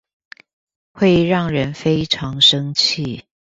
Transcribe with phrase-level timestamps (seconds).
[0.93, 3.25] 會讓人非常生氣